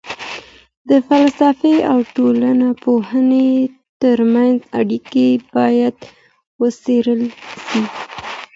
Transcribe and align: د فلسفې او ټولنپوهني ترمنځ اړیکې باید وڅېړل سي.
د 0.89 0.91
فلسفې 1.07 1.75
او 1.91 1.97
ټولنپوهني 2.15 3.51
ترمنځ 4.01 4.57
اړیکې 4.79 5.29
باید 5.55 5.95
وڅېړل 6.61 7.21
سي. 7.67 7.81